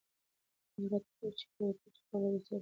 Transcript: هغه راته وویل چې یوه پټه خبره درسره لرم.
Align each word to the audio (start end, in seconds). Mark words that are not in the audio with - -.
هغه 0.75 0.83
راته 0.91 1.11
وویل 1.13 1.33
چې 1.39 1.45
یوه 1.57 1.67
پټه 1.81 1.99
خبره 2.07 2.29
درسره 2.35 2.47
لرم. 2.47 2.59